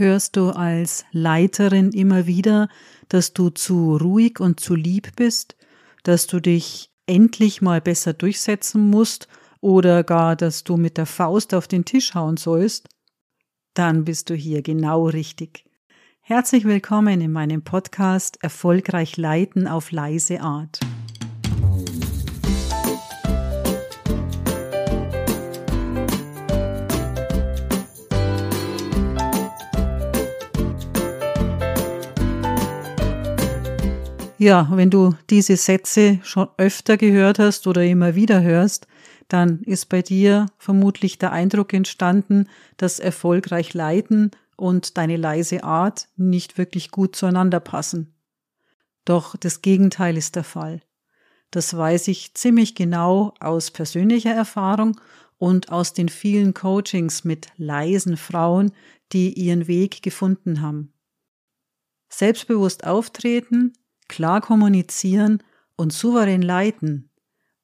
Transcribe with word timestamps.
Hörst 0.00 0.36
du 0.36 0.48
als 0.48 1.04
Leiterin 1.12 1.92
immer 1.92 2.26
wieder, 2.26 2.70
dass 3.10 3.34
du 3.34 3.50
zu 3.50 3.98
ruhig 3.98 4.40
und 4.40 4.58
zu 4.58 4.74
lieb 4.74 5.14
bist, 5.14 5.56
dass 6.04 6.26
du 6.26 6.40
dich 6.40 6.90
endlich 7.04 7.60
mal 7.60 7.82
besser 7.82 8.14
durchsetzen 8.14 8.88
musst 8.88 9.28
oder 9.60 10.02
gar, 10.02 10.36
dass 10.36 10.64
du 10.64 10.78
mit 10.78 10.96
der 10.96 11.04
Faust 11.04 11.52
auf 11.52 11.68
den 11.68 11.84
Tisch 11.84 12.14
hauen 12.14 12.38
sollst? 12.38 12.88
Dann 13.74 14.06
bist 14.06 14.30
du 14.30 14.34
hier 14.34 14.62
genau 14.62 15.06
richtig. 15.06 15.66
Herzlich 16.22 16.64
willkommen 16.64 17.20
in 17.20 17.30
meinem 17.30 17.62
Podcast 17.62 18.42
Erfolgreich 18.42 19.18
Leiten 19.18 19.68
auf 19.68 19.92
leise 19.92 20.40
Art. 20.40 20.80
Ja, 34.40 34.70
wenn 34.72 34.88
du 34.88 35.14
diese 35.28 35.58
Sätze 35.58 36.18
schon 36.22 36.48
öfter 36.56 36.96
gehört 36.96 37.38
hast 37.38 37.66
oder 37.66 37.84
immer 37.84 38.14
wieder 38.14 38.40
hörst, 38.40 38.86
dann 39.28 39.60
ist 39.64 39.90
bei 39.90 40.00
dir 40.00 40.46
vermutlich 40.56 41.18
der 41.18 41.32
Eindruck 41.32 41.74
entstanden, 41.74 42.48
dass 42.78 43.00
erfolgreich 43.00 43.74
leiden 43.74 44.30
und 44.56 44.96
deine 44.96 45.18
leise 45.18 45.62
Art 45.62 46.08
nicht 46.16 46.56
wirklich 46.56 46.90
gut 46.90 47.16
zueinander 47.16 47.60
passen. 47.60 48.14
Doch 49.04 49.36
das 49.36 49.60
Gegenteil 49.60 50.16
ist 50.16 50.36
der 50.36 50.44
Fall. 50.44 50.80
Das 51.50 51.76
weiß 51.76 52.08
ich 52.08 52.32
ziemlich 52.32 52.74
genau 52.74 53.34
aus 53.40 53.70
persönlicher 53.70 54.32
Erfahrung 54.32 54.98
und 55.36 55.70
aus 55.70 55.92
den 55.92 56.08
vielen 56.08 56.54
Coachings 56.54 57.24
mit 57.24 57.48
leisen 57.58 58.16
Frauen, 58.16 58.72
die 59.12 59.34
ihren 59.34 59.66
Weg 59.66 60.00
gefunden 60.02 60.62
haben. 60.62 60.94
Selbstbewusst 62.08 62.86
auftreten, 62.86 63.74
klar 64.10 64.42
kommunizieren 64.42 65.42
und 65.76 65.94
souverän 65.94 66.42
leiten. 66.42 67.08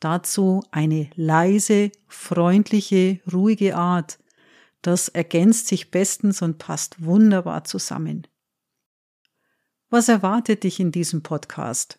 Dazu 0.00 0.62
eine 0.70 1.10
leise, 1.16 1.90
freundliche, 2.06 3.20
ruhige 3.30 3.76
Art. 3.76 4.18
Das 4.80 5.08
ergänzt 5.08 5.66
sich 5.66 5.90
bestens 5.90 6.40
und 6.40 6.58
passt 6.58 7.04
wunderbar 7.04 7.64
zusammen. 7.64 8.26
Was 9.90 10.08
erwartet 10.08 10.62
dich 10.62 10.80
in 10.80 10.92
diesem 10.92 11.22
Podcast? 11.22 11.98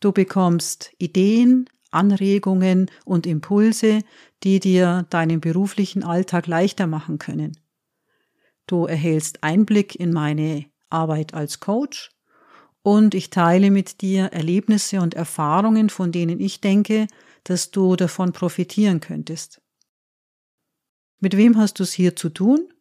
Du 0.00 0.12
bekommst 0.12 0.92
Ideen, 0.98 1.68
Anregungen 1.90 2.90
und 3.04 3.26
Impulse, 3.26 4.00
die 4.42 4.60
dir 4.60 5.06
deinen 5.10 5.40
beruflichen 5.40 6.02
Alltag 6.02 6.46
leichter 6.46 6.86
machen 6.86 7.18
können. 7.18 7.58
Du 8.66 8.86
erhältst 8.86 9.42
Einblick 9.42 9.94
in 9.94 10.12
meine 10.12 10.66
Arbeit 10.88 11.34
als 11.34 11.60
Coach 11.60 12.10
und 12.88 13.14
ich 13.14 13.28
teile 13.28 13.70
mit 13.70 14.00
dir 14.00 14.32
Erlebnisse 14.32 15.02
und 15.02 15.12
Erfahrungen, 15.12 15.90
von 15.90 16.10
denen 16.10 16.40
ich 16.40 16.62
denke, 16.62 17.06
dass 17.44 17.70
du 17.70 17.96
davon 17.96 18.32
profitieren 18.32 19.00
könntest. 19.00 19.60
Mit 21.20 21.36
wem 21.36 21.58
hast 21.58 21.78
du 21.78 21.82
es 21.82 21.92
hier 21.92 22.16
zu 22.16 22.30
tun? 22.30 22.72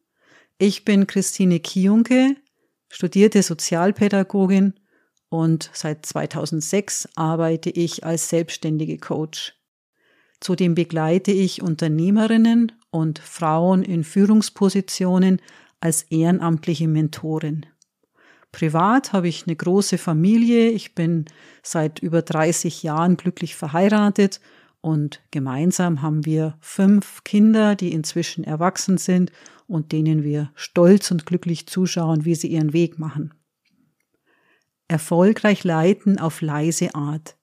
Ich 0.59 0.85
bin 0.85 1.07
Christine 1.07 1.59
Kionke, 1.59 2.37
studierte 2.87 3.43
Sozialpädagogin 3.43 4.75
und 5.27 5.69
seit 5.73 6.05
2006 6.05 7.09
arbeite 7.15 7.69
ich 7.69 8.05
als 8.05 8.29
selbstständige 8.29 8.99
Coach. 8.99 9.55
Zudem 10.39 10.73
begleite 10.73 11.33
ich 11.33 11.61
Unternehmerinnen 11.61 12.71
und 12.91 13.19
Frauen 13.19 13.83
in 13.83 14.05
Führungspositionen 14.05 15.41
als 15.81 16.03
ehrenamtliche 16.03 16.87
Mentorin. 16.87 17.65
Privat 18.51 19.13
habe 19.13 19.27
ich 19.27 19.45
eine 19.45 19.55
große 19.55 19.97
Familie. 19.97 20.69
Ich 20.69 20.95
bin 20.95 21.25
seit 21.63 21.99
über 21.99 22.21
30 22.21 22.83
Jahren 22.83 23.17
glücklich 23.17 23.55
verheiratet 23.55 24.39
und 24.81 25.21
gemeinsam 25.31 26.01
haben 26.01 26.25
wir 26.25 26.57
fünf 26.59 27.23
Kinder, 27.23 27.75
die 27.75 27.91
inzwischen 27.91 28.43
erwachsen 28.43 28.97
sind 28.97 29.31
und 29.67 29.91
denen 29.91 30.23
wir 30.23 30.51
stolz 30.55 31.11
und 31.11 31.25
glücklich 31.25 31.67
zuschauen, 31.67 32.25
wie 32.25 32.35
sie 32.35 32.47
ihren 32.47 32.73
Weg 32.73 32.97
machen. 32.99 33.33
Erfolgreich 34.87 35.63
leiten 35.63 36.17
auf 36.19 36.41
leise 36.41 36.95
Art. 36.95 37.35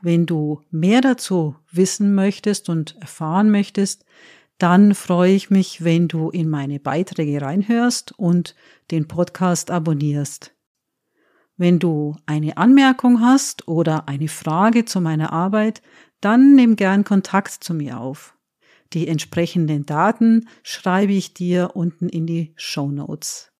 Wenn 0.00 0.24
du 0.24 0.62
mehr 0.70 1.02
dazu 1.02 1.56
wissen 1.70 2.14
möchtest 2.14 2.70
und 2.70 2.96
erfahren 3.00 3.50
möchtest, 3.50 4.06
dann 4.62 4.94
freue 4.94 5.32
ich 5.32 5.50
mich, 5.50 5.84
wenn 5.84 6.06
du 6.06 6.30
in 6.30 6.48
meine 6.48 6.78
Beiträge 6.78 7.40
reinhörst 7.40 8.12
und 8.18 8.54
den 8.90 9.08
Podcast 9.08 9.70
abonnierst. 9.70 10.54
Wenn 11.56 11.78
du 11.78 12.16
eine 12.26 12.56
Anmerkung 12.56 13.20
hast 13.20 13.68
oder 13.68 14.08
eine 14.08 14.28
Frage 14.28 14.84
zu 14.84 15.00
meiner 15.00 15.32
Arbeit, 15.32 15.82
dann 16.20 16.54
nimm 16.54 16.76
gern 16.76 17.04
Kontakt 17.04 17.64
zu 17.64 17.74
mir 17.74 18.00
auf. 18.00 18.34
Die 18.92 19.08
entsprechenden 19.08 19.86
Daten 19.86 20.48
schreibe 20.62 21.12
ich 21.12 21.32
dir 21.32 21.72
unten 21.74 22.08
in 22.08 22.26
die 22.26 22.52
Show 22.56 22.90
Notes. 22.90 23.52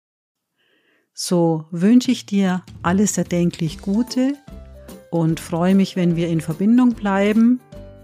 So 1.13 1.67
wünsche 1.71 2.11
ich 2.11 2.27
dir 2.27 2.63
alles 2.83 3.17
erdenklich 3.17 3.81
Gute 3.81 4.35
und 5.11 5.41
freue 5.41 5.75
mich, 5.75 5.97
wenn 5.97 6.17
wir 6.17 6.29
in 6.29 6.41
Verbindung 6.41 6.95
bleiben. 6.95 7.61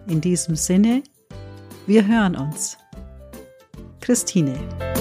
In 0.09 0.21
diesem 0.21 0.57
Sinne, 0.57 1.03
wir 1.87 2.07
hören 2.07 2.37
uns. 2.37 2.79
Christine. 4.07 4.96